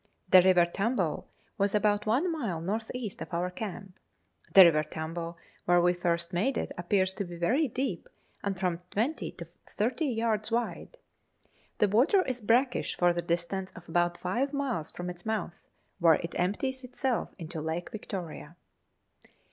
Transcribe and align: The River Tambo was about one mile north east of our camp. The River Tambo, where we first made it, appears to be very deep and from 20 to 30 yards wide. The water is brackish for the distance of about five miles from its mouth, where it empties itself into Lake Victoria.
The 0.29 0.41
River 0.41 0.65
Tambo 0.65 1.25
was 1.59 1.75
about 1.75 2.07
one 2.07 2.31
mile 2.31 2.59
north 2.59 2.89
east 2.95 3.21
of 3.21 3.35
our 3.35 3.51
camp. 3.51 3.99
The 4.51 4.65
River 4.65 4.81
Tambo, 4.81 5.37
where 5.65 5.79
we 5.79 5.93
first 5.93 6.33
made 6.33 6.57
it, 6.57 6.71
appears 6.75 7.13
to 7.13 7.23
be 7.23 7.35
very 7.35 7.67
deep 7.67 8.09
and 8.43 8.59
from 8.59 8.79
20 8.89 9.31
to 9.33 9.45
30 9.67 10.05
yards 10.07 10.49
wide. 10.49 10.97
The 11.77 11.87
water 11.87 12.23
is 12.23 12.41
brackish 12.41 12.97
for 12.97 13.13
the 13.13 13.21
distance 13.21 13.71
of 13.75 13.87
about 13.87 14.17
five 14.17 14.53
miles 14.53 14.89
from 14.89 15.07
its 15.07 15.23
mouth, 15.23 15.69
where 15.99 16.15
it 16.15 16.33
empties 16.35 16.83
itself 16.83 17.35
into 17.37 17.61
Lake 17.61 17.91
Victoria. 17.91 18.55